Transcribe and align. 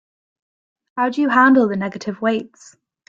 How 0.97 1.09
do 1.09 1.21
you 1.21 1.29
handle 1.29 1.67
the 1.67 1.75
negative 1.77 2.21
weights? 2.21 2.75